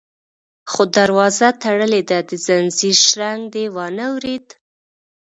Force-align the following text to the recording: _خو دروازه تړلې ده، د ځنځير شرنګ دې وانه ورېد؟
_خو 0.71 0.83
دروازه 0.97 1.47
تړلې 1.63 2.01
ده، 2.09 2.19
د 2.29 2.31
ځنځير 2.45 2.97
شرنګ 3.07 3.41
دې 3.53 3.65
وانه 3.75 4.05
ورېد؟ 4.15 4.47